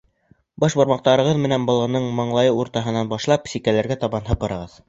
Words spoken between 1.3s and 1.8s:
менән